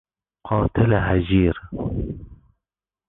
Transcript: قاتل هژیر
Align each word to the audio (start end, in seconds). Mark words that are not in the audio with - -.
قاتل 0.47 0.91
هژیر 1.07 1.55